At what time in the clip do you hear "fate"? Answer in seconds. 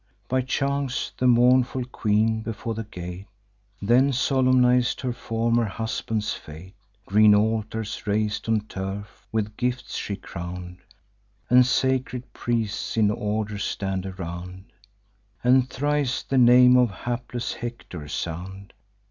6.33-6.73